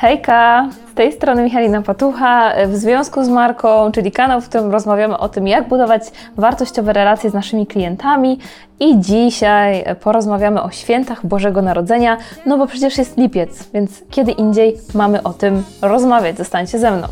Hejka! 0.00 0.68
Z 0.92 0.94
tej 0.94 1.12
strony 1.12 1.42
Michalina 1.42 1.82
Patucha 1.82 2.52
w 2.66 2.76
związku 2.76 3.24
z 3.24 3.28
marką, 3.28 3.92
czyli 3.92 4.12
kanał, 4.12 4.40
w 4.40 4.48
którym 4.48 4.70
rozmawiamy 4.70 5.18
o 5.18 5.28
tym, 5.28 5.48
jak 5.48 5.68
budować 5.68 6.02
wartościowe 6.36 6.92
relacje 6.92 7.30
z 7.30 7.34
naszymi 7.34 7.66
klientami. 7.66 8.38
I 8.80 9.00
dzisiaj 9.00 9.84
porozmawiamy 10.00 10.62
o 10.62 10.70
świętach 10.70 11.26
Bożego 11.26 11.62
Narodzenia, 11.62 12.16
no 12.46 12.58
bo 12.58 12.66
przecież 12.66 12.98
jest 12.98 13.16
lipiec, 13.16 13.70
więc 13.74 14.02
kiedy 14.10 14.32
indziej 14.32 14.76
mamy 14.94 15.22
o 15.22 15.32
tym 15.32 15.64
rozmawiać. 15.82 16.36
Zostańcie 16.36 16.78
ze 16.78 16.90
mną. 16.90 17.08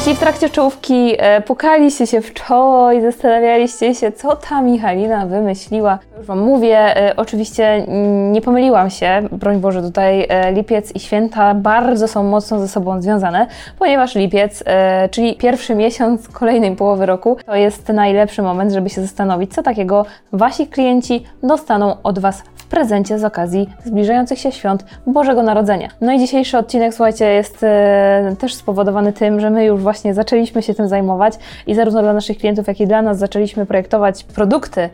Jeśli 0.00 0.14
w 0.14 0.18
trakcie 0.18 0.50
czołówki 0.50 1.14
e, 1.18 1.40
pukaliście 1.40 2.06
się 2.06 2.20
w 2.20 2.34
czoło 2.34 2.92
i 2.92 3.02
zastanawialiście 3.02 3.94
się, 3.94 4.12
co 4.12 4.36
ta 4.36 4.62
Michalina 4.62 5.26
wymyśliła, 5.26 5.98
już 6.18 6.26
Wam 6.26 6.38
mówię, 6.38 6.96
e, 6.96 7.16
oczywiście 7.16 7.86
nie 8.32 8.40
pomyliłam 8.40 8.90
się, 8.90 9.22
broń 9.32 9.58
Boże, 9.58 9.82
tutaj 9.82 10.26
e, 10.28 10.52
lipiec 10.52 10.96
i 10.96 11.00
święta 11.00 11.54
bardzo 11.54 12.08
są 12.08 12.22
mocno 12.22 12.60
ze 12.60 12.68
sobą 12.68 13.02
związane, 13.02 13.46
ponieważ 13.78 14.14
lipiec, 14.14 14.64
czyli 15.10 15.36
pierwszy 15.36 15.74
miesiąc 15.74 16.28
kolejnej 16.28 16.76
połowy 16.76 17.06
roku, 17.06 17.36
to 17.46 17.54
jest 17.54 17.88
najlepszy 17.88 18.42
moment, 18.42 18.72
żeby 18.72 18.90
się 18.90 19.00
zastanowić, 19.00 19.54
co 19.54 19.62
takiego 19.62 20.06
Wasi 20.32 20.66
klienci 20.66 21.24
dostaną 21.42 22.02
od 22.02 22.18
Was 22.18 22.42
prezencie 22.70 23.18
z 23.18 23.24
okazji 23.24 23.68
zbliżających 23.84 24.38
się 24.38 24.52
świąt 24.52 24.84
Bożego 25.06 25.42
Narodzenia. 25.42 25.88
No 26.00 26.12
i 26.12 26.18
dzisiejszy 26.18 26.58
odcinek, 26.58 26.94
słuchajcie, 26.94 27.24
jest 27.24 27.62
e, 27.62 28.36
też 28.38 28.54
spowodowany 28.54 29.12
tym, 29.12 29.40
że 29.40 29.50
my 29.50 29.64
już 29.64 29.80
właśnie 29.80 30.14
zaczęliśmy 30.14 30.62
się 30.62 30.74
tym 30.74 30.88
zajmować 30.88 31.34
i 31.66 31.74
zarówno 31.74 32.02
dla 32.02 32.12
naszych 32.12 32.38
klientów, 32.38 32.66
jak 32.66 32.80
i 32.80 32.86
dla 32.86 33.02
nas 33.02 33.18
zaczęliśmy 33.18 33.66
projektować 33.66 34.24
produkty 34.24 34.90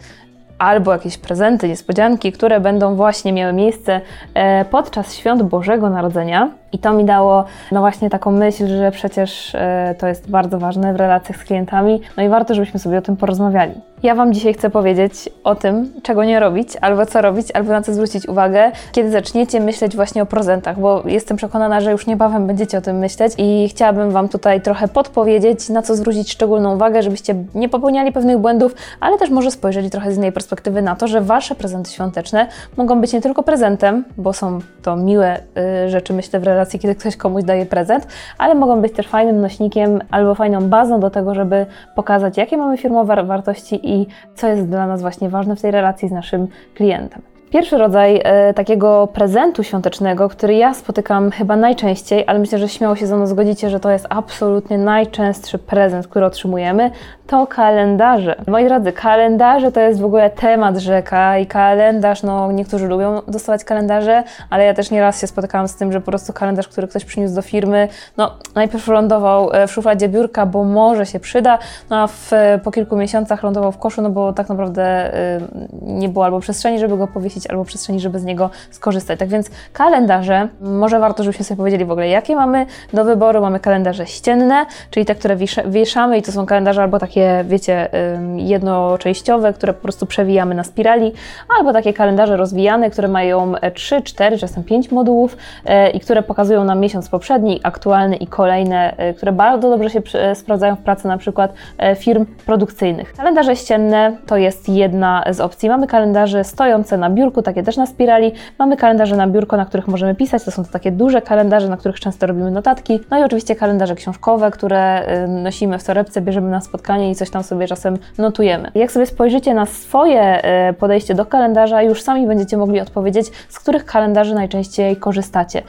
albo 0.58 0.92
jakieś 0.92 1.18
prezenty, 1.18 1.68
niespodzianki, 1.68 2.32
które 2.32 2.60
będą 2.60 2.94
właśnie 2.94 3.32
miały 3.32 3.52
miejsce 3.52 4.00
e, 4.34 4.64
podczas 4.64 5.14
świąt 5.14 5.42
Bożego 5.42 5.90
Narodzenia. 5.90 6.50
I 6.76 6.78
to 6.78 6.92
mi 6.92 7.04
dało, 7.04 7.44
no 7.72 7.80
właśnie 7.80 8.10
taką 8.10 8.30
myśl, 8.30 8.68
że 8.68 8.90
przecież 8.90 9.54
e, 9.54 9.94
to 9.98 10.06
jest 10.06 10.30
bardzo 10.30 10.58
ważne 10.58 10.92
w 10.92 10.96
relacjach 10.96 11.38
z 11.38 11.44
klientami, 11.44 12.00
no 12.16 12.22
i 12.22 12.28
warto, 12.28 12.54
żebyśmy 12.54 12.80
sobie 12.80 12.98
o 12.98 13.02
tym 13.02 13.16
porozmawiali. 13.16 13.72
Ja 14.02 14.14
Wam 14.14 14.34
dzisiaj 14.34 14.54
chcę 14.54 14.70
powiedzieć 14.70 15.28
o 15.44 15.54
tym, 15.54 15.92
czego 16.02 16.24
nie 16.24 16.40
robić, 16.40 16.68
albo 16.80 17.06
co 17.06 17.22
robić, 17.22 17.50
albo 17.54 17.72
na 17.72 17.82
co 17.82 17.94
zwrócić 17.94 18.28
uwagę, 18.28 18.72
kiedy 18.92 19.10
zaczniecie 19.10 19.60
myśleć 19.60 19.96
właśnie 19.96 20.22
o 20.22 20.26
prezentach, 20.26 20.80
bo 20.80 21.02
jestem 21.06 21.36
przekonana, 21.36 21.80
że 21.80 21.92
już 21.92 22.06
niebawem 22.06 22.46
będziecie 22.46 22.78
o 22.78 22.80
tym 22.80 22.98
myśleć 22.98 23.32
i 23.38 23.68
chciałabym 23.68 24.10
Wam 24.10 24.28
tutaj 24.28 24.60
trochę 24.60 24.88
podpowiedzieć, 24.88 25.68
na 25.68 25.82
co 25.82 25.96
zwrócić 25.96 26.32
szczególną 26.32 26.74
uwagę, 26.74 27.02
żebyście 27.02 27.34
nie 27.54 27.68
popełniali 27.68 28.12
pewnych 28.12 28.38
błędów, 28.38 28.74
ale 29.00 29.18
też 29.18 29.30
może 29.30 29.50
spojrzeli 29.50 29.90
trochę 29.90 30.12
z 30.12 30.16
innej 30.16 30.32
perspektywy 30.32 30.82
na 30.82 30.96
to, 30.96 31.08
że 31.08 31.20
Wasze 31.20 31.54
prezenty 31.54 31.90
świąteczne 31.90 32.46
mogą 32.76 33.00
być 33.00 33.12
nie 33.12 33.20
tylko 33.20 33.42
prezentem, 33.42 34.04
bo 34.18 34.32
są 34.32 34.58
to 34.82 34.96
miłe 34.96 35.38
y, 35.84 35.88
rzeczy, 35.88 36.12
myślę, 36.12 36.40
w 36.40 36.44
relacji 36.44 36.65
sytuacji, 36.66 36.78
kiedy 36.78 36.94
ktoś 36.94 37.16
komuś 37.16 37.44
daje 37.44 37.66
prezent, 37.66 38.06
ale 38.38 38.54
mogą 38.54 38.82
być 38.82 38.92
też 38.92 39.08
fajnym 39.08 39.40
nośnikiem 39.40 40.00
albo 40.10 40.34
fajną 40.34 40.68
bazą 40.68 41.00
do 41.00 41.10
tego, 41.10 41.34
żeby 41.34 41.66
pokazać, 41.94 42.36
jakie 42.36 42.56
mamy 42.56 42.76
firmowe 42.76 43.24
wartości 43.24 43.80
i 43.82 44.06
co 44.34 44.48
jest 44.48 44.68
dla 44.68 44.86
nas 44.86 45.00
właśnie 45.00 45.28
ważne 45.28 45.56
w 45.56 45.62
tej 45.62 45.70
relacji 45.70 46.08
z 46.08 46.12
naszym 46.12 46.48
klientem. 46.74 47.22
Pierwszy 47.50 47.78
rodzaj 47.78 48.20
e, 48.24 48.54
takiego 48.54 49.06
prezentu 49.06 49.62
świątecznego, 49.62 50.28
który 50.28 50.54
ja 50.54 50.74
spotykam 50.74 51.30
chyba 51.30 51.56
najczęściej, 51.56 52.24
ale 52.26 52.38
myślę, 52.38 52.58
że 52.58 52.68
śmiało 52.68 52.96
się 52.96 53.06
ze 53.06 53.16
mną 53.16 53.26
zgodzicie, 53.26 53.70
że 53.70 53.80
to 53.80 53.90
jest 53.90 54.06
absolutnie 54.10 54.78
najczęstszy 54.78 55.58
prezent, 55.58 56.06
który 56.06 56.26
otrzymujemy, 56.26 56.90
to 57.26 57.46
kalendarze. 57.46 58.36
Moi 58.46 58.64
drodzy, 58.64 58.92
kalendarze 58.92 59.72
to 59.72 59.80
jest 59.80 60.00
w 60.00 60.04
ogóle 60.04 60.30
temat 60.30 60.76
rzeka 60.76 61.38
i 61.38 61.46
kalendarz, 61.46 62.22
no 62.22 62.52
niektórzy 62.52 62.88
lubią 62.88 63.22
dostawać 63.28 63.64
kalendarze, 63.64 64.24
ale 64.50 64.64
ja 64.64 64.74
też 64.74 64.90
nieraz 64.90 65.20
się 65.20 65.26
spotykałam 65.26 65.68
z 65.68 65.76
tym, 65.76 65.92
że 65.92 66.00
po 66.00 66.06
prostu 66.06 66.32
kalendarz, 66.32 66.68
który 66.68 66.88
ktoś 66.88 67.04
przyniósł 67.04 67.34
do 67.34 67.42
firmy, 67.42 67.88
no 68.16 68.30
najpierw 68.54 68.88
lądował 68.88 69.52
e, 69.52 69.66
w 69.66 69.72
szufladzie 69.72 70.08
biurka, 70.08 70.46
bo 70.46 70.64
może 70.64 71.06
się 71.06 71.20
przyda, 71.20 71.58
no 71.90 72.02
a 72.02 72.06
w, 72.06 72.30
po 72.64 72.70
kilku 72.70 72.96
miesiącach 72.96 73.42
lądował 73.42 73.72
w 73.72 73.78
koszu, 73.78 74.02
no 74.02 74.10
bo 74.10 74.32
tak 74.32 74.48
naprawdę 74.48 75.14
y, 75.14 75.40
nie 75.82 76.08
było 76.08 76.24
albo 76.24 76.40
przestrzeni, 76.40 76.78
żeby 76.78 76.96
go 76.96 77.08
powiesić, 77.08 77.46
albo 77.46 77.64
przestrzeni, 77.64 78.00
żeby 78.00 78.18
z 78.18 78.24
niego 78.24 78.50
skorzystać. 78.70 79.18
Tak 79.18 79.28
więc 79.28 79.50
kalendarze, 79.72 80.48
może 80.60 81.00
warto, 81.00 81.22
żebyśmy 81.22 81.44
sobie 81.44 81.58
powiedzieli 81.58 81.84
w 81.84 81.90
ogóle, 81.90 82.08
jakie 82.08 82.36
mamy 82.36 82.66
do 82.92 83.04
wyboru. 83.04 83.40
Mamy 83.40 83.60
kalendarze 83.60 84.06
ścienne, 84.06 84.66
czyli 84.90 85.06
te, 85.06 85.14
które 85.14 85.36
wieszamy 85.66 86.18
i 86.18 86.22
to 86.22 86.32
są 86.32 86.46
kalendarze 86.46 86.82
albo 86.82 86.98
takie, 86.98 87.15
wiecie, 87.44 87.88
jednoczęściowe, 88.36 89.52
które 89.52 89.74
po 89.74 89.82
prostu 89.82 90.06
przewijamy 90.06 90.54
na 90.54 90.64
spirali, 90.64 91.12
albo 91.58 91.72
takie 91.72 91.92
kalendarze 91.92 92.36
rozwijane, 92.36 92.90
które 92.90 93.08
mają 93.08 93.52
3, 93.74 94.02
4, 94.02 94.38
czasem 94.38 94.64
5 94.64 94.90
modułów 94.90 95.36
e, 95.64 95.90
i 95.90 96.00
które 96.00 96.22
pokazują 96.22 96.64
nam 96.64 96.80
miesiąc 96.80 97.08
poprzedni, 97.08 97.60
aktualny 97.62 98.16
i 98.16 98.26
kolejne, 98.26 98.96
e, 98.96 99.14
które 99.14 99.32
bardzo 99.32 99.70
dobrze 99.70 99.90
się 99.90 100.02
sprawdzają 100.34 100.76
w 100.76 100.78
pracy 100.78 101.08
na 101.08 101.18
przykład 101.18 101.52
e, 101.78 101.96
firm 101.96 102.26
produkcyjnych. 102.46 103.12
Kalendarze 103.12 103.56
ścienne 103.56 104.16
to 104.26 104.36
jest 104.36 104.68
jedna 104.68 105.24
z 105.30 105.40
opcji. 105.40 105.68
Mamy 105.68 105.86
kalendarze 105.86 106.44
stojące 106.44 106.96
na 106.96 107.10
biurku, 107.10 107.42
takie 107.42 107.62
też 107.62 107.76
na 107.76 107.86
spirali. 107.86 108.32
Mamy 108.58 108.76
kalendarze 108.76 109.16
na 109.16 109.26
biurko, 109.26 109.56
na 109.56 109.64
których 109.64 109.88
możemy 109.88 110.14
pisać. 110.14 110.44
To 110.44 110.50
są 110.50 110.64
to 110.64 110.72
takie 110.72 110.92
duże 110.92 111.22
kalendarze, 111.22 111.68
na 111.68 111.76
których 111.76 112.00
często 112.00 112.26
robimy 112.26 112.50
notatki. 112.50 113.00
No 113.10 113.18
i 113.18 113.22
oczywiście 113.22 113.56
kalendarze 113.56 113.94
książkowe, 113.94 114.50
które 114.50 115.06
nosimy 115.28 115.78
w 115.78 115.84
torebce, 115.84 116.20
bierzemy 116.20 116.50
na 116.50 116.60
spotkanie 116.60 117.05
i 117.10 117.14
coś 117.14 117.30
tam 117.30 117.42
sobie 117.42 117.66
czasem 117.66 117.98
notujemy. 118.18 118.70
Jak 118.74 118.92
sobie 118.92 119.06
spojrzycie 119.06 119.54
na 119.54 119.66
swoje 119.66 120.42
y, 120.70 120.72
podejście 120.72 121.14
do 121.14 121.26
kalendarza, 121.26 121.82
już 121.82 122.02
sami 122.02 122.26
będziecie 122.26 122.56
mogli 122.56 122.80
odpowiedzieć, 122.80 123.26
z 123.48 123.58
których 123.58 123.84
kalendarzy 123.84 124.34
najczęściej 124.34 124.96
korzystacie. 124.96 125.62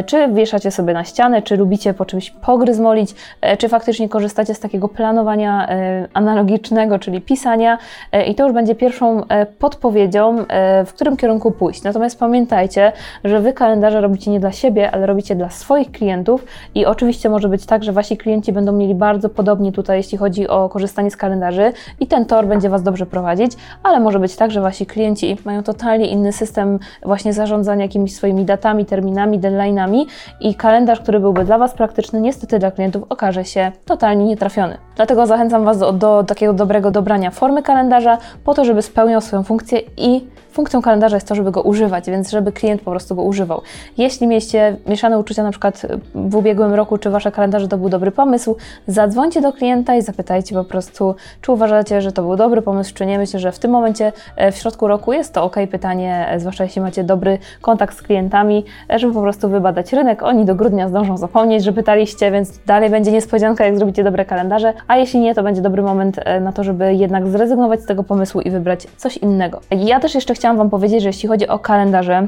Y, 0.00 0.04
czy 0.04 0.28
wieszacie 0.28 0.70
sobie 0.70 0.94
na 0.94 1.04
ścianę, 1.04 1.42
czy 1.42 1.56
lubicie 1.56 1.94
po 1.94 2.04
czymś 2.04 2.30
pogryzmolić, 2.30 3.14
czy 3.58 3.68
faktycznie 3.68 4.08
korzystacie 4.08 4.54
z 4.54 4.60
takiego 4.60 4.88
planowania 4.88 5.68
analogicznego, 6.14 6.98
czyli 6.98 7.20
pisania. 7.20 7.78
I 8.26 8.34
to 8.34 8.44
już 8.44 8.52
będzie 8.52 8.74
pierwszą 8.74 9.22
podpowiedzią, 9.58 10.44
w 10.86 10.92
którym 10.92 11.16
kierunku 11.16 11.50
pójść. 11.50 11.82
Natomiast 11.82 12.18
pamiętajcie, 12.18 12.92
że 13.24 13.40
Wy 13.40 13.52
kalendarze 13.52 14.00
robicie 14.00 14.30
nie 14.30 14.40
dla 14.40 14.52
siebie, 14.52 14.90
ale 14.90 15.06
robicie 15.06 15.34
dla 15.34 15.50
swoich 15.50 15.90
klientów 15.90 16.44
i 16.74 16.86
oczywiście 16.86 17.28
może 17.28 17.48
być 17.48 17.66
tak, 17.66 17.84
że 17.84 17.92
Wasi 17.92 18.16
klienci 18.16 18.52
będą 18.52 18.72
mieli 18.72 18.94
bardzo 18.94 19.28
podobnie 19.28 19.72
tutaj, 19.72 19.96
jeśli 19.96 20.18
chodzi 20.18 20.48
o 20.48 20.68
korzystanie 20.68 20.79
z 20.88 21.16
kalendarzy 21.16 21.72
i 22.00 22.06
ten 22.06 22.24
tor 22.24 22.46
będzie 22.46 22.68
Was 22.68 22.82
dobrze 22.82 23.06
prowadzić, 23.06 23.52
ale 23.82 24.00
może 24.00 24.18
być 24.18 24.36
tak, 24.36 24.50
że 24.50 24.60
Wasi 24.60 24.86
klienci 24.86 25.36
mają 25.44 25.62
totalnie 25.62 26.06
inny 26.06 26.32
system 26.32 26.78
właśnie 27.02 27.32
zarządzania 27.32 27.82
jakimiś 27.82 28.14
swoimi 28.14 28.44
datami, 28.44 28.86
terminami, 28.86 29.40
deadline'ami 29.40 30.04
i 30.40 30.54
kalendarz, 30.54 31.00
który 31.00 31.20
byłby 31.20 31.44
dla 31.44 31.58
Was 31.58 31.74
praktyczny, 31.74 32.20
niestety 32.20 32.58
dla 32.58 32.70
klientów 32.70 33.04
okaże 33.08 33.44
się 33.44 33.72
totalnie 33.84 34.24
nietrafiony. 34.24 34.78
Dlatego 34.96 35.26
zachęcam 35.26 35.64
Was 35.64 35.78
do, 35.78 35.92
do 35.92 36.24
takiego 36.24 36.52
dobrego 36.52 36.90
dobrania 36.90 37.30
formy 37.30 37.62
kalendarza 37.62 38.18
po 38.44 38.54
to, 38.54 38.64
żeby 38.64 38.82
spełniał 38.82 39.20
swoją 39.20 39.42
funkcję 39.42 39.80
i 39.96 40.26
funkcją 40.52 40.82
kalendarza 40.82 41.16
jest 41.16 41.28
to, 41.28 41.34
żeby 41.34 41.50
go 41.50 41.62
używać, 41.62 42.06
więc 42.06 42.30
żeby 42.30 42.52
klient 42.52 42.82
po 42.82 42.90
prostu 42.90 43.16
go 43.16 43.22
używał. 43.22 43.62
Jeśli 43.98 44.26
mieliście 44.26 44.76
mieszane 44.86 45.18
uczucia 45.18 45.42
na 45.42 45.50
przykład 45.50 45.86
w 46.14 46.36
ubiegłym 46.36 46.74
roku, 46.74 46.98
czy 46.98 47.10
wasze 47.10 47.32
kalendarze 47.32 47.68
to 47.68 47.78
był 47.78 47.88
dobry 47.88 48.10
pomysł, 48.10 48.56
zadzwońcie 48.86 49.40
do 49.40 49.52
klienta 49.52 49.94
i 49.94 50.02
zapytajcie 50.02 50.54
po 50.54 50.64
prostu, 50.70 51.14
czy 51.40 51.52
uważacie, 51.52 52.00
że 52.00 52.12
to 52.12 52.22
był 52.22 52.36
dobry 52.36 52.62
pomysł, 52.62 52.94
czy 52.94 53.06
nie. 53.06 53.18
Myślę, 53.18 53.40
że 53.40 53.52
w 53.52 53.58
tym 53.58 53.70
momencie 53.70 54.12
e, 54.36 54.52
w 54.52 54.56
środku 54.56 54.88
roku 54.88 55.12
jest 55.12 55.34
to 55.34 55.44
ok 55.44 55.56
pytanie, 55.70 56.26
e, 56.28 56.40
zwłaszcza 56.40 56.64
jeśli 56.64 56.82
macie 56.82 57.04
dobry 57.04 57.38
kontakt 57.60 57.96
z 57.96 58.02
klientami, 58.02 58.64
e, 58.92 58.98
żeby 58.98 59.14
po 59.14 59.20
prostu 59.20 59.48
wybadać 59.48 59.92
rynek. 59.92 60.22
Oni 60.22 60.44
do 60.44 60.54
grudnia 60.54 60.88
zdążą 60.88 61.16
zapomnieć, 61.16 61.64
że 61.64 61.72
pytaliście, 61.72 62.30
więc 62.30 62.58
dalej 62.66 62.90
będzie 62.90 63.12
niespodzianka, 63.12 63.64
jak 63.64 63.76
zrobicie 63.76 64.04
dobre 64.04 64.24
kalendarze, 64.24 64.72
a 64.88 64.96
jeśli 64.96 65.20
nie, 65.20 65.34
to 65.34 65.42
będzie 65.42 65.62
dobry 65.62 65.82
moment 65.82 66.20
na 66.40 66.52
to, 66.52 66.64
żeby 66.64 66.94
jednak 66.94 67.28
zrezygnować 67.28 67.80
z 67.80 67.86
tego 67.86 68.04
pomysłu 68.04 68.40
i 68.40 68.50
wybrać 68.50 68.86
coś 68.96 69.16
innego. 69.16 69.60
Ja 69.70 70.00
też 70.00 70.14
jeszcze 70.14 70.34
chciałam 70.34 70.56
Wam 70.56 70.70
powiedzieć, 70.70 71.02
że 71.02 71.08
jeśli 71.08 71.28
chodzi 71.28 71.48
o 71.48 71.58
kalendarze, 71.58 72.26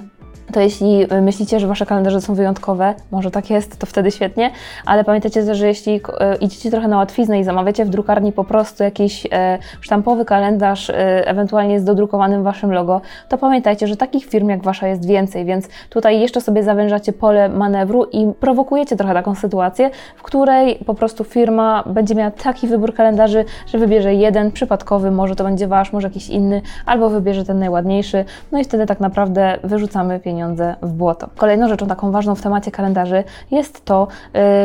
to 0.52 0.60
jeśli 0.60 1.06
myślicie, 1.22 1.60
że 1.60 1.66
Wasze 1.66 1.86
kalendarze 1.86 2.20
są 2.20 2.34
wyjątkowe, 2.34 2.94
może 3.10 3.30
tak 3.30 3.50
jest, 3.50 3.78
to 3.78 3.86
wtedy 3.86 4.10
świetnie, 4.10 4.50
ale 4.86 5.04
pamiętajcie 5.04 5.44
też, 5.44 5.58
że 5.58 5.66
jeśli 5.66 6.00
e, 6.20 6.36
idziecie 6.36 6.70
trochę 6.70 6.88
na 6.88 6.96
łatwiznę 6.96 7.40
i 7.40 7.44
zamawiacie 7.44 7.84
w 7.84 7.88
drukarni 7.88 8.32
po 8.32 8.44
prostu 8.44 8.84
jakiś 8.84 9.26
e, 9.32 9.58
sztampowy 9.80 10.24
kalendarz, 10.24 10.90
e, 10.90 10.94
ewentualnie 11.28 11.80
z 11.80 11.84
dodrukowanym 11.84 12.42
Waszym 12.42 12.72
logo, 12.72 13.00
to 13.28 13.38
pamiętajcie, 13.38 13.86
że 13.86 13.96
takich 13.96 14.24
firm 14.24 14.48
jak 14.48 14.62
Wasza 14.62 14.88
jest 14.88 15.06
więcej, 15.06 15.44
więc 15.44 15.68
tutaj 15.90 16.20
jeszcze 16.20 16.40
sobie 16.40 16.62
zawężacie 16.62 17.12
pole 17.12 17.48
manewru 17.48 18.04
i 18.04 18.26
prowokujecie 18.40 18.96
trochę 18.96 19.14
taką 19.14 19.34
sytuację, 19.34 19.90
w 20.16 20.22
której 20.22 20.78
po 20.86 20.94
prostu 20.94 21.24
firma 21.24 21.84
będzie 21.86 22.14
miała 22.14 22.30
taki 22.30 22.66
wybór 22.66 22.94
kalendarzy, 22.94 23.44
że 23.66 23.78
wybierze 23.78 24.14
jeden 24.14 24.52
przypadkowy, 24.52 25.10
może 25.10 25.36
to 25.36 25.44
będzie 25.44 25.66
Wasz, 25.66 25.92
może 25.92 26.08
jakiś 26.08 26.28
inny, 26.28 26.62
albo 26.86 27.10
wybierze 27.10 27.44
ten 27.44 27.58
najładniejszy, 27.58 28.24
no 28.52 28.58
i 28.58 28.64
wtedy 28.64 28.86
tak 28.86 29.00
naprawdę 29.00 29.58
wyrzucamy 29.62 30.20
pieniądze 30.20 30.41
pieniądze 30.42 30.76
w 30.82 30.92
błoto. 30.92 31.28
Kolejną 31.36 31.68
rzeczą 31.68 31.86
taką 31.86 32.12
ważną 32.12 32.34
w 32.34 32.42
temacie 32.42 32.70
kalendarzy 32.70 33.24
jest 33.50 33.84
to, 33.84 34.08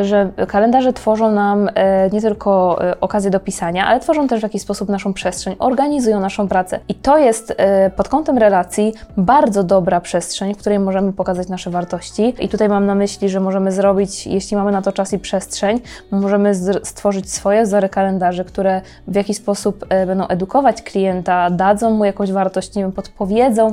że 0.01 0.29
kalendarze 0.47 0.93
tworzą 0.93 1.31
nam 1.31 1.69
nie 2.11 2.21
tylko 2.21 2.79
okazję 3.01 3.31
do 3.31 3.39
pisania, 3.39 3.87
ale 3.87 3.99
tworzą 3.99 4.27
też 4.27 4.39
w 4.39 4.43
jakiś 4.43 4.61
sposób 4.61 4.89
naszą 4.89 5.13
przestrzeń, 5.13 5.55
organizują 5.59 6.19
naszą 6.19 6.47
pracę. 6.47 6.79
I 6.89 6.95
to 6.95 7.17
jest 7.17 7.57
pod 7.95 8.09
kątem 8.09 8.37
relacji 8.37 8.93
bardzo 9.17 9.63
dobra 9.63 10.01
przestrzeń, 10.01 10.53
w 10.53 10.57
której 10.57 10.79
możemy 10.79 11.13
pokazać 11.13 11.49
nasze 11.49 11.69
wartości. 11.69 12.33
I 12.39 12.49
tutaj 12.49 12.69
mam 12.69 12.85
na 12.85 12.95
myśli, 12.95 13.29
że 13.29 13.39
możemy 13.39 13.71
zrobić, 13.71 14.27
jeśli 14.27 14.57
mamy 14.57 14.71
na 14.71 14.81
to 14.81 14.91
czas 14.91 15.13
i 15.13 15.19
przestrzeń, 15.19 15.79
możemy 16.11 16.55
stworzyć 16.83 17.33
swoje 17.33 17.63
wzory 17.63 17.89
kalendarzy, 17.89 18.45
które 18.45 18.81
w 19.07 19.15
jakiś 19.15 19.37
sposób 19.37 19.85
będą 20.07 20.27
edukować 20.27 20.81
klienta, 20.81 21.49
dadzą 21.49 21.91
mu 21.91 22.05
jakąś 22.05 22.31
wartość, 22.31 22.75
nie 22.75 22.83
wiem, 22.83 22.91
podpowiedzą 22.91 23.71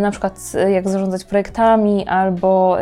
na 0.00 0.10
przykład 0.10 0.40
jak 0.72 0.88
zarządzać 0.88 1.21
projektami, 1.24 2.06
albo 2.08 2.76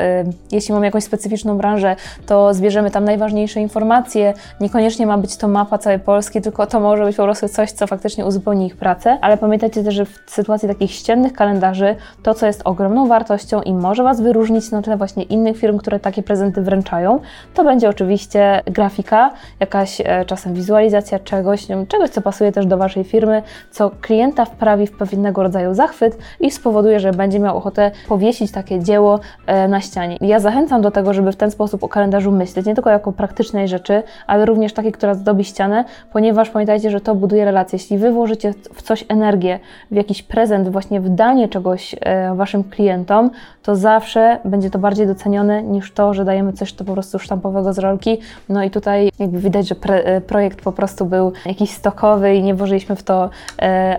jeśli 0.53 0.75
mamy 0.75 0.87
jakąś 0.87 1.05
specyficzną 1.05 1.59
branżę, 1.59 1.97
to 2.27 2.55
zbierzemy 2.55 2.91
tam 2.91 3.05
najważniejsze 3.05 3.61
informacje. 3.61 4.35
Niekoniecznie 4.61 5.07
ma 5.07 5.19
być 5.19 5.37
to 5.37 5.49
mapa 5.49 5.79
całej 5.79 5.99
Polski, 5.99 6.41
tylko 6.41 6.67
to 6.67 6.81
może 6.81 7.05
być 7.05 7.17
po 7.17 7.25
prostu 7.25 7.49
coś, 7.49 7.73
co 7.73 7.87
faktycznie 7.87 8.27
uzupełni 8.27 8.67
ich 8.67 8.77
pracę. 8.77 9.19
Ale 9.21 9.37
pamiętajcie 9.37 9.85
też, 9.85 9.95
że 9.95 10.05
w 10.05 10.19
sytuacji 10.27 10.69
takich 10.69 10.91
ściennych 10.91 11.33
kalendarzy, 11.33 11.97
to 12.23 12.35
co 12.35 12.47
jest 12.47 12.63
ogromną 12.65 13.09
wartością 13.09 13.63
i 13.63 13.75
może 13.75 14.03
Was 14.03 14.21
wyróżnić 14.21 14.71
na 14.71 14.83
tle 14.83 14.97
właśnie 14.97 15.23
innych 15.23 15.57
firm, 15.57 15.79
które 15.79 16.01
takie 16.01 16.23
prezenty 16.23 16.63
wręczają, 16.63 17.21
to 17.55 17.65
będzie 17.65 17.89
oczywiście 17.89 18.63
grafika, 18.67 19.31
jakaś 19.61 20.03
czasem 20.27 20.55
wizualizacja 20.55 21.19
czegoś, 21.19 21.67
czegoś, 21.89 22.11
co 22.11 22.21
pasuje 22.21 22.53
też 22.53 22.67
do 22.67 22.79
Waszej 22.79 23.05
firmy, 23.05 23.43
co 23.71 23.91
klienta 24.01 24.45
wprawi 24.45 24.87
w 24.87 24.93
pewnego 24.93 25.43
rodzaju 25.43 25.75
zachwyt 25.75 26.19
i 26.41 26.51
spowoduje, 26.51 27.01
że 27.01 27.13
będzie 27.13 27.41
miał 27.41 27.57
ochotę 27.57 27.91
powiesić 28.31 28.53
takie 28.53 28.81
dzieło 28.81 29.21
e, 29.47 29.69
na 29.69 29.81
ścianie. 29.81 30.17
Ja 30.21 30.41
zachęcam 30.41 30.83
do 30.83 30.91
tego, 30.91 31.15
żeby 31.15 31.33
w 31.33 31.37
ten 31.37 31.51
sposób 31.51 31.85
o 31.85 31.89
kalendarzu 31.89 32.33
myśleć, 32.33 32.67
nie 32.67 32.75
tylko 32.75 32.91
jako 32.91 33.13
praktycznej 33.13 33.69
rzeczy, 33.69 34.03
ale 34.27 34.47
również 34.47 34.73
takiej, 34.73 34.93
która 34.93 35.15
zdobi 35.15 35.45
ścianę, 35.45 35.85
ponieważ 36.13 36.51
pamiętajcie, 36.51 36.91
że 36.91 37.01
to 37.01 37.15
buduje 37.15 37.45
relacje. 37.45 37.77
Jeśli 37.77 37.99
Wy 37.99 38.13
włożycie 38.13 38.55
w 38.75 38.83
coś 38.83 39.05
energię, 39.09 39.61
w 39.91 39.95
jakiś 39.95 40.23
prezent, 40.23 40.69
właśnie 40.69 41.01
w 41.01 41.09
danie 41.09 41.49
czegoś 41.49 41.97
e, 42.01 42.35
Waszym 42.35 42.65
klientom, 42.65 43.31
to 43.63 43.77
zawsze 43.77 44.39
będzie 44.45 44.71
to 44.71 44.79
bardziej 44.79 45.07
docenione 45.07 45.63
niż 45.63 45.93
to, 45.93 46.15
że 46.15 46.25
dajemy 46.25 46.53
coś 46.53 46.73
to 46.73 46.85
po 46.85 46.93
prostu 46.93 47.19
sztampowego 47.19 47.73
z 47.73 47.79
rolki. 47.79 48.19
No 48.49 48.65
i 48.65 48.71
tutaj 48.71 49.11
jakby 49.19 49.39
widać, 49.39 49.69
że 49.69 49.75
e, 49.75 50.21
projekt 50.21 50.63
po 50.63 50.73
prostu 50.73 51.07
był 51.07 51.33
jakiś 51.47 51.71
stokowy 51.71 52.35
i 52.35 52.43
nie 52.43 52.55
włożyliśmy 52.55 52.97
w 52.97 53.03
to 53.03 53.31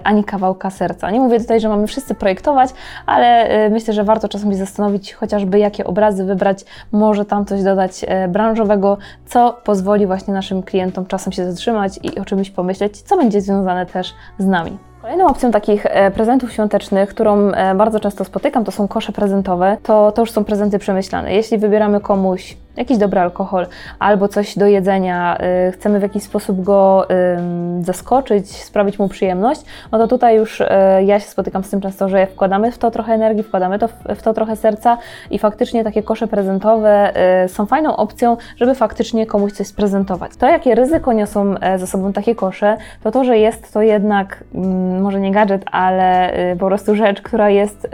ani 0.04 0.24
kawałka 0.24 0.70
serca. 0.70 1.12
Nie 1.12 1.20
mówię 1.20 1.40
tutaj, 1.40 1.60
że 1.60 1.70
mamy 1.70 1.88
wszyscy 1.88 2.16
projektować, 2.16 2.70
ale 3.06 3.50
myślę, 3.70 3.94
że 3.94 4.04
warto 4.04 4.21
czasem 4.30 4.52
się 4.52 4.58
zastanowić 4.58 5.14
chociażby, 5.14 5.60
jakie 5.60 5.84
obrazy 5.86 6.26
wybrać, 6.26 6.66
może 6.92 7.26
tam 7.26 7.46
coś 7.46 7.64
dodać 7.64 8.06
e, 8.08 8.28
branżowego, 8.28 8.98
co 9.26 9.58
pozwoli 9.64 10.08
właśnie 10.08 10.34
naszym 10.34 10.64
klientom 10.64 11.06
czasem 11.06 11.34
się 11.34 11.52
zatrzymać 11.52 12.00
i 12.04 12.20
o 12.20 12.26
czymś 12.26 12.50
pomyśleć, 12.50 13.02
co 13.02 13.18
będzie 13.18 13.42
związane 13.42 13.86
też 13.86 14.14
z 14.40 14.46
nami. 14.46 14.78
Kolejną 15.02 15.28
opcją 15.28 15.52
takich 15.52 15.86
e, 15.86 16.12
prezentów 16.12 16.54
świątecznych, 16.54 17.10
którą 17.10 17.52
e, 17.52 17.76
bardzo 17.76 18.00
często 18.00 18.26
spotykam, 18.26 18.64
to 18.64 18.72
są 18.72 18.88
kosze 18.88 19.12
prezentowe. 19.12 19.78
To, 19.84 20.12
to 20.12 20.22
już 20.22 20.32
są 20.32 20.44
prezenty 20.44 20.80
przemyślane. 20.80 21.34
Jeśli 21.34 21.58
wybieramy 21.58 22.00
komuś 22.00 22.58
jakiś 22.78 22.98
dobry 22.98 23.20
alkohol 23.20 23.68
albo 24.00 24.28
coś 24.28 24.58
do 24.58 24.68
jedzenia, 24.68 25.38
y, 25.68 25.72
chcemy 25.72 26.00
w 26.00 26.02
jakiś 26.02 26.24
sposób 26.24 26.64
go 26.64 27.08
zaskoczyć, 27.82 28.52
sprawić 28.52 29.00
mu 29.00 29.08
przyjemność, 29.08 29.62
no 29.92 29.98
to 29.98 30.08
tutaj 30.08 30.36
już 30.36 30.62
y, 30.62 30.68
ja 31.06 31.20
się 31.20 31.28
spotykam 31.28 31.64
z 31.64 31.70
tym 31.70 31.82
często, 31.82 32.10
że 32.10 32.28
wkładamy 32.28 32.72
w 32.72 32.78
to 32.78 32.92
trochę 32.92 33.14
energii, 33.14 33.44
wkładamy 33.44 33.80
to 33.80 33.88
w, 33.88 34.22
to 34.22 34.34
trochę 34.34 34.56
serca 34.56 34.98
i 35.32 35.40
faktycznie 35.40 35.84
takie 35.84 36.04
kosze 36.04 36.28
prezentowe 36.28 37.14
y, 37.46 37.50
są 37.50 37.66
fajną 37.66 37.96
opcją, 37.96 38.38
żeby 38.58 38.76
faktycznie 38.76 39.26
komuś 39.26 39.52
coś 39.52 39.68
sprezentować. 39.68 40.36
To, 40.36 40.48
jakie 40.48 40.76
ryzyko 40.76 41.14
niosą 41.14 41.56
e, 41.58 41.80
ze 41.80 41.88
sobą 41.88 42.14
takie 42.14 42.36
kosze, 42.36 42.78
to 43.04 43.12
to, 43.12 43.24
że 43.24 43.38
jest 43.38 43.74
to 43.74 43.82
jednak 43.82 44.44
mm, 44.56 45.02
może 45.02 45.20
nie 45.20 45.32
gadżet, 45.32 45.66
ale 45.72 46.34
po 46.60 46.66
prostu 46.66 46.96
rzecz, 46.96 47.22
która 47.22 47.50
jest 47.50 47.88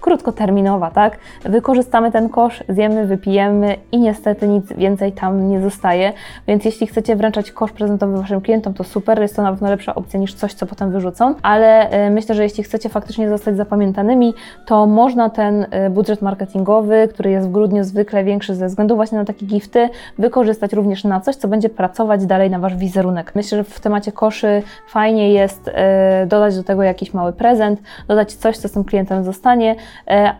krótkoterminowa, 0.00 0.90
tak? 0.90 1.18
Wykorzystamy 1.44 2.12
ten 2.12 2.28
kosz, 2.28 2.64
zjemy, 2.68 3.06
wypijemy 3.06 3.76
i 3.92 3.98
nie 3.98 4.13
niestety 4.14 4.48
nic 4.48 4.72
więcej 4.72 5.12
tam 5.12 5.48
nie 5.48 5.60
zostaje. 5.60 6.12
Więc 6.46 6.64
jeśli 6.64 6.86
chcecie 6.86 7.16
wręczać 7.16 7.50
kosz 7.50 7.72
prezentowy 7.72 8.16
Waszym 8.16 8.40
klientom, 8.40 8.74
to 8.74 8.84
super, 8.84 9.20
jest 9.20 9.36
to 9.36 9.42
na 9.42 9.52
pewno 9.52 9.70
lepsza 9.70 9.94
opcja 9.94 10.20
niż 10.20 10.34
coś, 10.34 10.54
co 10.54 10.66
potem 10.66 10.90
wyrzucą, 10.90 11.34
ale 11.42 11.90
e, 11.90 12.10
myślę, 12.10 12.34
że 12.34 12.42
jeśli 12.42 12.64
chcecie 12.64 12.88
faktycznie 12.88 13.28
zostać 13.28 13.56
zapamiętanymi, 13.56 14.34
to 14.66 14.86
można 14.86 15.30
ten 15.30 15.66
e, 15.70 15.90
budżet 15.90 16.22
marketingowy, 16.22 17.08
który 17.08 17.30
jest 17.30 17.48
w 17.48 17.52
grudniu 17.52 17.84
zwykle 17.84 18.24
większy 18.24 18.54
ze 18.54 18.66
względu 18.66 18.96
właśnie 18.96 19.18
na 19.18 19.24
takie 19.24 19.46
gifty, 19.46 19.88
wykorzystać 20.18 20.72
również 20.72 21.04
na 21.04 21.20
coś, 21.20 21.36
co 21.36 21.48
będzie 21.48 21.68
pracować 21.68 22.26
dalej 22.26 22.50
na 22.50 22.58
Wasz 22.58 22.76
wizerunek. 22.76 23.32
Myślę, 23.34 23.58
że 23.58 23.64
w 23.64 23.80
temacie 23.80 24.12
koszy 24.12 24.62
fajnie 24.88 25.32
jest 25.32 25.70
e, 25.74 26.26
dodać 26.26 26.56
do 26.56 26.62
tego 26.62 26.82
jakiś 26.82 27.14
mały 27.14 27.32
prezent, 27.32 27.80
dodać 28.08 28.32
coś, 28.32 28.56
co 28.56 28.68
z 28.68 28.72
tym 28.72 28.84
klientem 28.84 29.24
zostanie, 29.24 29.76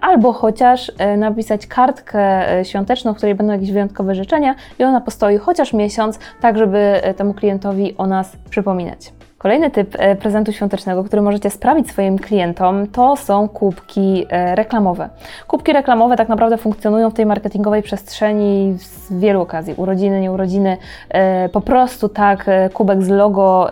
albo 0.01 0.33
chociaż 0.33 0.93
napisać 1.17 1.67
kartkę 1.67 2.45
świąteczną, 2.65 3.15
w 3.15 3.17
której 3.17 3.35
będą 3.35 3.53
jakieś 3.53 3.64
jakieś 3.65 3.73
wyjątkowe 3.73 4.15
życzenia 4.15 4.55
i 4.79 4.85
ona 4.85 5.01
postoi 5.01 5.39
chociaż 5.39 5.73
miesiąc, 5.73 6.19
tak 6.41 6.59
żeby 6.59 6.79
e, 6.79 7.15
temu 7.15 7.35
klientowi 7.35 7.95
o 7.97 8.07
nas 8.07 8.37
przypominać. 8.51 9.13
Kolejny 9.45 9.71
typ 9.71 9.97
e, 9.99 10.17
prezentu 10.17 10.53
świątecznego, 10.53 11.05
który 11.05 11.23
możecie 11.23 11.51
sprawić 11.51 11.91
swoim 11.91 12.19
klientom, 12.19 12.87
to 12.87 13.17
są 13.17 13.49
kubki 13.49 14.27
e, 14.31 14.55
reklamowe. 14.55 15.09
Kubki 15.47 15.73
reklamowe 15.73 16.17
tak 16.17 16.29
naprawdę 16.29 16.59
funkcjonują 16.59 17.11
w 17.11 17.15
tej 17.15 17.27
marketingowej 17.27 17.83
przestrzeni 17.83 18.75
z 18.79 19.13
wielu 19.13 19.41
okazji. 19.41 19.75
Urodziny, 19.77 20.21
nieurodziny, 20.21 20.77
e, 21.09 21.49
po 21.49 21.61
prostu 21.61 22.09
tak, 22.09 22.47
kubek 22.75 23.03
z 23.03 23.09
logo, 23.09 23.71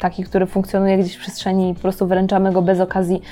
taki, 0.00 0.24
który 0.24 0.46
funkcjonuje 0.46 0.98
gdzieś 0.98 1.16
w 1.16 1.20
przestrzeni, 1.20 1.74
po 1.74 1.80
prostu 1.80 2.06
wręczamy 2.06 2.52
go 2.52 2.62
bez 2.62 2.80
okazji 2.80 3.22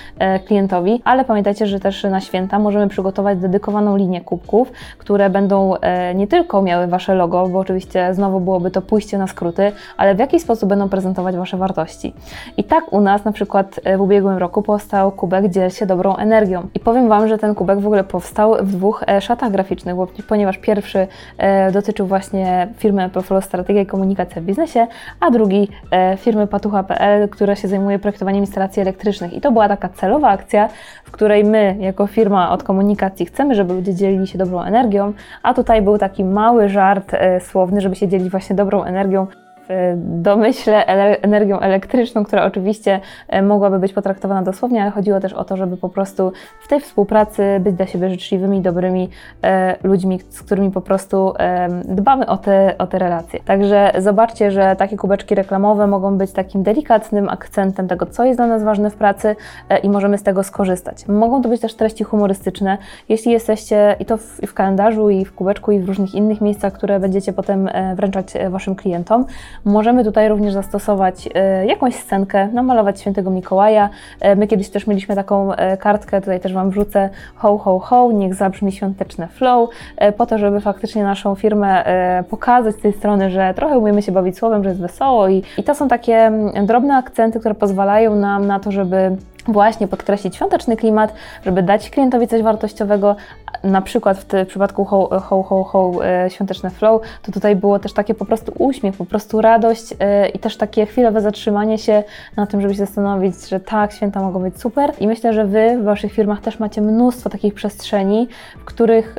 klientowi, 0.47 1.03
ale 1.05 1.25
pamiętajcie, 1.25 1.67
że 1.67 1.81
też 1.81 2.05
na 2.05 2.21
święta 2.21 2.59
możemy 2.59 2.89
przygotować 2.89 3.39
dedykowaną 3.39 3.97
linię 3.97 4.21
kubków, 4.21 4.73
które 4.99 5.31
będą 5.31 5.75
nie 6.15 6.27
tylko 6.27 6.63
miały 6.63 6.87
Wasze 6.87 7.15
logo, 7.15 7.49
bo 7.49 7.59
oczywiście 7.59 8.15
znowu 8.15 8.41
byłoby 8.41 8.71
to 8.71 8.83
pójście 8.83 9.19
na 9.19 9.27
skróty, 9.27 9.73
ale 9.97 10.15
w 10.15 10.19
jaki 10.19 10.41
sposób 10.41 10.69
będą 10.69 10.89
prezentować 10.89 11.32
Wasze 11.37 11.57
wartości. 11.57 12.15
I 12.57 12.65
tak 12.65 12.93
u 12.93 13.01
nas 13.01 13.25
na 13.25 13.33
przykład 13.33 13.81
e, 13.85 13.97
w 13.97 14.01
ubiegłym 14.01 14.39
roku 14.39 14.63
powstał 14.63 15.13
kubek 15.13 15.49
Dziel 15.49 15.71
się 15.71 15.87
dobrą 15.87 16.17
energią. 16.17 16.69
I 16.75 16.81
powiem 16.81 17.09
Wam, 17.09 17.29
że 17.29 17.39
ten 17.39 17.55
kubek 17.55 17.81
w 17.81 17.87
ogóle 17.87 18.05
powstał 18.05 18.55
w 18.61 18.73
dwóch 18.73 19.05
e, 19.09 19.21
szatach 19.21 19.51
graficznych, 19.51 19.97
bo, 19.97 20.07
ponieważ 20.29 20.59
pierwszy 20.59 21.07
e, 21.39 21.73
dotyczył 21.73 22.07
właśnie 22.07 22.69
firmy 22.77 23.09
Profilo 23.09 23.41
Strategia 23.41 23.83
i 23.83 23.87
Komunikacja 23.87 24.43
w 24.43 24.45
biznesie, 24.45 24.87
a 25.21 25.31
drugi 25.31 25.69
firmy 26.17 26.47
patucha.pl, 26.47 27.29
która 27.29 27.57
się 27.57 27.69
zajmuje 27.69 27.99
projektowaniem 27.99 28.41
instalacji 28.41 28.83
elektrycznych. 28.83 29.33
I 29.33 29.41
to 29.41 29.53
była 29.53 29.69
taka 29.69 29.89
celowa 29.89 30.29
akcja, 30.29 30.69
w 31.05 31.11
której 31.11 31.45
my, 31.45 31.77
jako 31.81 32.07
firma 32.07 32.51
od 32.51 32.63
komunikacji, 32.63 33.27
chcemy, 33.27 33.55
żeby 33.55 33.75
ludzie 33.75 33.95
dzielili 33.95 34.27
się 34.27 34.39
dobrą 34.39 34.63
energią, 34.63 35.13
a 35.43 35.55
tutaj 35.55 35.83
był 35.83 35.99
taki 35.99 36.25
mały 36.25 36.69
żart 36.69 37.13
słowny, 37.41 37.81
żeby 37.81 37.97
się 37.97 38.09
dzielić 38.09 38.31
właśnie 38.31 38.57
dobrą 38.57 38.85
energią 38.85 39.27
w 39.69 39.95
domyśle 40.23 40.87
energią 41.23 41.61
elektryczną, 41.61 42.25
która 42.25 42.45
oczywiście 42.45 43.01
e, 43.29 43.43
mogłaby 43.43 43.79
być 43.79 43.93
potraktowana 43.93 44.43
dosłownie, 44.43 44.83
ale 44.83 44.91
chodziło 44.91 45.21
też 45.21 45.33
o 45.33 45.45
to, 45.45 45.57
żeby 45.57 45.77
po 45.77 45.89
prostu 45.89 46.33
w 46.65 46.69
tej 46.69 46.81
współpracy 46.81 47.43
być 47.61 47.77
dla 47.77 47.87
siebie 47.87 48.11
życzliwymi, 48.11 48.61
dobrymi 48.61 49.09
e, 49.43 49.77
ludźmi, 49.83 50.21
z 50.31 50.43
którymi 50.43 50.71
po 50.71 50.81
prostu 50.81 51.35
e, 51.39 51.69
dbamy 51.85 52.27
o 52.27 52.37
te, 52.37 52.75
o 52.79 52.87
te 52.87 52.99
relacje. 52.99 53.41
Także 53.41 53.93
zobaczcie, 53.99 54.51
że 54.51 54.77
takie 54.77 54.97
kubeczki 54.97 55.35
reklamowe 55.35 55.87
mogą 55.87 56.19
być 56.19 56.33
takim 56.33 56.63
delikatnym 56.63 57.29
akcentem 57.29 57.89
tego, 57.89 58.07
co 58.07 58.25
jest 58.25 58.39
dla 58.39 58.47
nas 58.47 58.63
ważne 58.63 58.91
w 58.91 58.97
pracy 58.97 59.37
i 59.83 59.91
możemy 59.91 60.19
z 60.19 60.23
tego 60.23 60.43
skorzystać. 60.43 61.09
Mogą 61.09 61.43
to 61.43 61.49
być 61.49 61.61
też 61.61 61.75
treści 61.75 62.05
humorystyczne. 62.05 62.79
Jeśli 63.09 63.33
jesteście 63.33 63.97
i 64.01 64.05
to 64.05 64.17
w, 64.17 64.43
i 64.43 64.47
w 64.47 64.55
kalendarzu, 64.55 65.11
i 65.11 65.25
w 65.25 65.35
kubeczku, 65.35 65.73
i 65.73 65.81
w 65.81 65.89
różnych 65.89 66.15
innych 66.15 66.41
miejscach, 66.41 66.73
które 66.73 67.01
będziecie 67.01 67.33
potem 67.33 67.69
wręczać 67.97 68.33
Waszym 68.51 68.75
klientom, 68.75 69.27
Możemy 69.65 70.05
tutaj 70.05 70.29
również 70.29 70.53
zastosować 70.53 71.29
e, 71.35 71.67
jakąś 71.67 71.95
scenkę, 71.95 72.49
namalować 72.49 73.01
świętego 73.01 73.31
Mikołaja. 73.31 73.91
E, 74.21 74.37
my 74.37 74.47
kiedyś 74.47 74.69
też 74.69 74.87
mieliśmy 74.87 75.15
taką 75.15 75.53
e, 75.53 75.77
kartkę, 75.77 76.21
tutaj 76.21 76.41
też 76.41 76.53
Wam 76.53 76.71
wrzucę 76.71 77.11
ho, 77.35 77.59
ho, 77.59 77.79
ho, 77.79 78.13
niech 78.13 78.35
zabrzmi 78.35 78.73
świąteczne 78.73 79.29
flow, 79.29 79.71
po 80.17 80.27
to, 80.27 80.39
żeby 80.39 80.61
faktycznie 80.61 81.03
naszą 81.03 81.35
firmę 81.35 81.85
pokazać 82.31 82.75
z 82.75 82.81
tej 82.81 82.93
strony, 82.93 83.31
że 83.31 83.55
trochę 83.55 83.79
umiemy 83.79 84.03
się 84.03 84.13
bawić 84.13 84.39
słowem, 84.39 84.63
że 84.63 84.69
jest 84.69 84.81
wesoło 84.81 85.29
i, 85.29 85.43
i 85.59 85.63
to 85.63 85.75
są 85.75 85.89
takie 85.89 86.33
drobne 86.67 86.97
akcenty, 86.97 87.41
które 87.41 87.55
pozwalają 87.55 88.15
nam 88.15 88.47
na 88.47 88.61
to, 88.61 88.71
żeby 88.71 89.17
właśnie 89.49 89.89
podkreślić 89.89 90.37
świąteczny 90.37 90.77
klimat, 90.77 91.15
żeby 91.45 91.63
dać 91.63 91.91
klientowi 91.91 92.29
coś 92.29 92.43
wartościowego. 92.43 93.17
Na 93.65 93.83
przykład 93.83 94.19
w, 94.19 94.25
w 94.25 94.47
przypadku 94.47 94.85
ho, 94.85 95.21
ho, 95.21 95.43
ho, 95.43 95.65
ho, 95.65 95.93
e, 96.05 96.31
świąteczne 96.31 96.71
flow, 96.71 97.03
to 97.23 97.33
tutaj 97.33 97.57
było 97.57 97.79
też 97.79 97.93
takie 97.93 98.15
po 98.15 98.25
prostu 98.25 98.53
uśmiech, 98.59 98.97
po 98.97 99.05
prostu 99.05 99.41
radość 99.41 99.95
e, 100.01 100.29
i 100.29 100.39
też 100.39 100.57
takie 100.57 100.87
chwilowe 100.87 101.21
zatrzymanie 101.21 101.79
się 101.79 102.05
na 102.37 102.47
tym, 102.47 102.61
żeby 102.61 102.75
się 102.75 102.79
zastanowić, 102.79 103.49
że 103.49 103.61
tak, 103.61 103.93
święta 103.93 104.21
mogą 104.21 104.41
być 104.43 104.61
super. 104.61 104.93
I 105.01 105.07
myślę, 105.07 105.33
że 105.33 105.45
Wy 105.45 105.79
w 105.79 105.85
Waszych 105.85 106.13
firmach 106.13 106.41
też 106.41 106.59
macie 106.59 106.83
mnóstwo 106.83 107.31
takich 107.31 107.55
przestrzeni, 107.55 108.29
w 108.59 108.65
których 108.65 109.19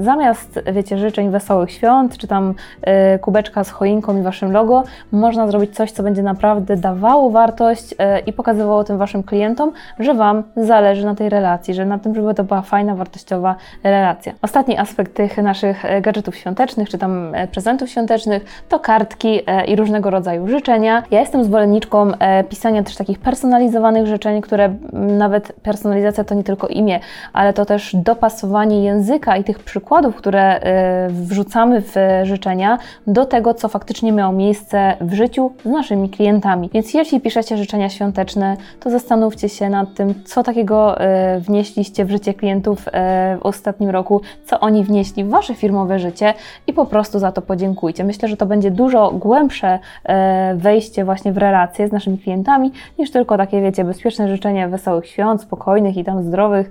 zamiast, 0.00 0.60
wiecie, 0.72 0.98
życzeń 0.98 1.30
wesołych 1.30 1.72
świąt, 1.72 2.18
czy 2.18 2.26
tam 2.26 2.54
e, 2.82 3.18
kubeczka 3.18 3.64
z 3.64 3.70
choinką 3.70 4.18
i 4.18 4.22
Waszym 4.22 4.52
logo, 4.52 4.84
można 5.12 5.46
zrobić 5.46 5.76
coś, 5.76 5.92
co 5.92 6.02
będzie 6.02 6.22
naprawdę 6.22 6.76
dawało 6.76 7.30
wartość 7.30 7.94
i 8.26 8.32
pokazywało 8.32 8.84
tym 8.84 8.98
Waszym 8.98 9.22
klientom, 9.22 9.47
klientom, 9.48 9.72
że 9.98 10.14
Wam 10.14 10.42
zależy 10.56 11.04
na 11.04 11.14
tej 11.14 11.28
relacji, 11.28 11.74
że 11.74 11.86
na 11.86 11.98
tym, 11.98 12.14
żeby 12.14 12.34
to 12.34 12.44
była 12.44 12.62
fajna, 12.62 12.94
wartościowa 12.94 13.56
relacja. 13.84 14.32
Ostatni 14.42 14.78
aspekt 14.78 15.14
tych 15.14 15.38
naszych 15.38 15.84
e, 15.84 16.00
gadżetów 16.00 16.36
świątecznych, 16.36 16.88
czy 16.88 16.98
tam 16.98 17.34
e, 17.34 17.46
prezentów 17.46 17.90
świątecznych, 17.90 18.64
to 18.68 18.78
kartki 18.78 19.40
e, 19.46 19.64
i 19.64 19.76
różnego 19.76 20.10
rodzaju 20.10 20.48
życzenia. 20.48 21.02
Ja 21.10 21.20
jestem 21.20 21.44
zwolenniczką 21.44 22.12
pisania 22.48 22.82
też 22.82 22.96
takich 22.96 23.18
personalizowanych 23.18 24.06
życzeń, 24.06 24.40
które 24.40 24.74
nawet 24.92 25.52
personalizacja 25.62 26.24
to 26.24 26.34
nie 26.34 26.44
tylko 26.44 26.68
imię, 26.68 27.00
ale 27.32 27.52
to 27.52 27.64
też 27.64 27.96
dopasowanie 27.96 28.84
języka 28.84 29.36
i 29.36 29.44
tych 29.44 29.58
przykładów, 29.58 30.16
które 30.16 30.60
wrzucamy 31.08 31.82
w 31.82 31.94
życzenia 32.22 32.78
do 33.06 33.26
tego, 33.26 33.54
co 33.54 33.68
faktycznie 33.68 34.12
miało 34.12 34.32
miejsce 34.32 34.96
w 35.00 35.14
życiu 35.14 35.52
z 35.64 35.68
naszymi 35.68 36.10
klientami. 36.10 36.70
Więc 36.72 36.94
jeśli 36.94 37.20
piszecie 37.20 37.56
życzenia 37.56 37.88
świąteczne, 37.88 38.56
to 38.80 38.90
zastanówcie 38.90 39.37
zastanówcie 39.38 39.48
się 39.48 39.70
nad 39.70 39.94
tym, 39.94 40.24
co 40.24 40.42
takiego 40.42 41.00
e, 41.00 41.40
wnieśliście 41.40 42.04
w 42.04 42.10
życie 42.10 42.34
klientów 42.34 42.88
e, 42.92 43.36
w 43.36 43.46
ostatnim 43.46 43.90
roku, 43.90 44.20
co 44.44 44.60
oni 44.60 44.84
wnieśli 44.84 45.24
w 45.24 45.28
Wasze 45.28 45.54
firmowe 45.54 45.98
życie 45.98 46.34
i 46.66 46.72
po 46.72 46.86
prostu 46.86 47.18
za 47.18 47.32
to 47.32 47.42
podziękujcie. 47.42 48.04
Myślę, 48.04 48.28
że 48.28 48.36
to 48.36 48.46
będzie 48.46 48.70
dużo 48.70 49.10
głębsze 49.10 49.78
e, 50.04 50.54
wejście 50.56 51.04
właśnie 51.04 51.32
w 51.32 51.36
relacje 51.36 51.88
z 51.88 51.92
naszymi 51.92 52.18
klientami, 52.18 52.72
niż 52.98 53.10
tylko 53.10 53.36
takie, 53.36 53.62
wiecie, 53.62 53.84
bezpieczne 53.84 54.28
życzenie 54.28 54.68
wesołych 54.68 55.06
świąt, 55.06 55.42
spokojnych 55.42 55.96
i 55.96 56.04
tam 56.04 56.22
zdrowych 56.22 56.70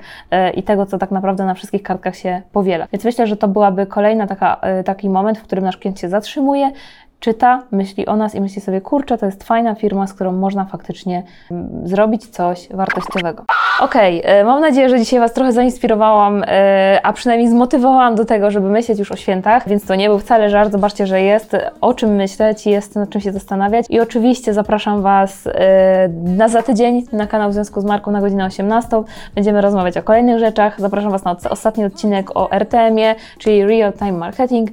i 0.56 0.64
tego, 0.64 0.86
co 0.86 0.98
tak 0.98 1.12
naprawdę 1.12 1.46
na 1.46 1.54
wszystkich 1.54 1.84
kartkach 1.84 2.16
się 2.16 2.42
powiela. 2.52 2.88
Więc 2.92 3.04
myślę, 3.04 3.28
że 3.28 3.38
to 3.38 3.48
byłaby 3.48 3.86
kolejna 3.86 4.28
taka, 4.28 4.62
taki 4.86 5.10
moment, 5.10 5.38
w 5.38 5.44
którym 5.44 5.64
nasz 5.64 5.78
klient 5.78 6.00
się 6.00 6.10
zatrzymuje, 6.10 6.72
czyta, 7.20 7.64
myśli 7.72 8.06
o 8.06 8.16
nas 8.16 8.36
i 8.36 8.42
myśli 8.42 8.62
sobie, 8.62 8.82
kurczę, 8.82 9.18
to 9.18 9.26
jest 9.26 9.44
fajna 9.44 9.76
firma, 9.76 10.08
z 10.08 10.14
którą 10.14 10.32
można 10.32 10.66
faktycznie 10.66 11.24
mm, 11.52 11.88
zrobić 11.88 12.28
coś 12.28 12.70
wartościowego. 12.74 13.46
Okej, 13.80 14.20
okay, 14.20 14.32
e, 14.32 14.44
mam 14.44 14.62
nadzieję, 14.62 14.90
że 14.90 15.00
dzisiaj 15.00 15.20
Was 15.20 15.34
trochę 15.34 15.52
zainspirowałam, 15.52 16.44
e, 16.48 17.00
a 17.04 17.14
przynajmniej 17.14 17.50
zmotywowałam 17.50 18.16
do 18.16 18.26
tego, 18.26 18.52
żeby 18.52 18.70
myśleć 18.70 19.00
już 19.00 19.12
o 19.12 19.16
świętach, 19.16 19.70
więc 19.70 19.86
to 19.86 19.96
nie 19.96 20.10
był 20.10 20.20
wcale 20.20 20.50
żart. 20.50 20.72
Zobaczcie, 20.72 21.08
że 21.08 21.22
jest 21.22 21.58
o 21.82 21.94
czym 21.94 22.16
myśleć, 22.16 22.66
jest 22.66 22.96
nad 22.96 23.10
czym 23.10 23.22
się 23.22 23.32
zastanawiać. 23.32 23.86
I 23.90 24.00
oczywiście 24.00 24.54
zapraszam 24.54 25.02
Was 25.02 25.48
e, 25.48 26.10
na 26.24 26.48
za 26.50 26.64
tydzień 26.64 27.04
na 27.12 27.28
kanał 27.28 27.50
w 27.50 27.54
związku 27.54 27.82
z 27.82 27.86
marką 27.86 28.12
na 28.12 28.22
godzinę 28.22 28.46
18. 28.46 29.04
Będziemy 29.36 29.62
rozmawiać 29.62 29.98
o 29.98 30.04
kolejnych 30.04 30.40
rzeczach. 30.40 30.82
Zapraszam 30.82 31.12
Was 31.12 31.24
na 31.24 31.36
ostatni 31.50 31.86
odcinek 31.86 32.38
o 32.38 32.52
RTM-ie, 32.52 33.16
czyli 33.38 33.66
Real 33.66 33.94
Time 33.94 34.12
Marketing. 34.12 34.70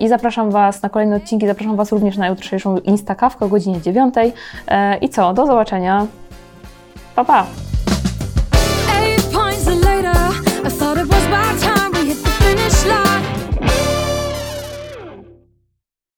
I 0.00 0.08
zapraszam 0.08 0.50
Was 0.50 0.82
na 0.82 0.88
kolejne 0.88 1.16
odcinki. 1.16 1.46
Zapraszam 1.46 1.76
Was 1.76 1.92
również 1.92 2.16
na 2.16 2.28
jutrzejszą 2.28 2.78
Instakawkę 2.78 3.44
o 3.44 3.48
godzinie 3.48 3.80
9. 3.80 4.14
I 5.00 5.08
co? 5.08 5.34
Do 5.34 5.46
zobaczenia. 5.46 6.06
Pa, 7.14 7.24
pa! 7.24 7.46